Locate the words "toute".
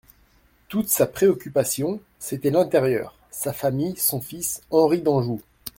0.67-0.89